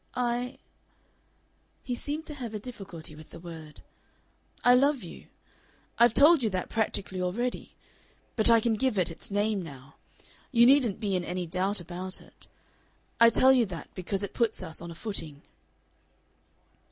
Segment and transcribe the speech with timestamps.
[0.15, 0.57] "I"
[1.83, 3.81] he seemed to have a difficulty with the word
[4.63, 5.27] "I love you.
[5.99, 7.75] I've told you that practically already.
[8.35, 9.93] But I can give it its name now.
[10.51, 12.47] You needn't be in any doubt about it.
[13.19, 15.43] I tell you that because it puts us on a footing...."